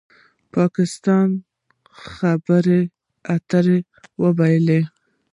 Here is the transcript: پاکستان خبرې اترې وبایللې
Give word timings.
پاکستان 0.53 1.27
خبرې 2.15 2.81
اترې 3.35 3.77
وبایللې 4.23 4.81